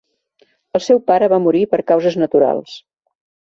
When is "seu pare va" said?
0.85-1.39